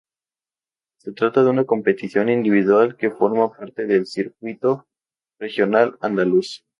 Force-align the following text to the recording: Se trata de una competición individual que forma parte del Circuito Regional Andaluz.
Se 0.97 1.11
trata 1.11 1.43
de 1.43 1.51
una 1.51 1.65
competición 1.65 2.27
individual 2.29 2.97
que 2.97 3.11
forma 3.11 3.55
parte 3.55 3.85
del 3.85 4.07
Circuito 4.07 4.87
Regional 5.39 5.99
Andaluz. 6.01 6.65